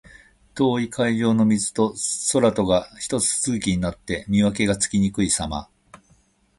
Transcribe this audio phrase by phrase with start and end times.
[0.55, 1.93] 遠い海上の水と
[2.33, 5.69] 空とがひと続きになって、見分けがつきにくいさま。